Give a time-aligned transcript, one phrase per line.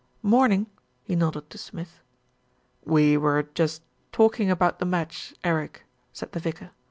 [0.23, 0.65] Morning,"
[1.03, 1.99] he nodded to Smith.
[2.83, 6.71] "We were just talking about the match, Eric," said the vicar.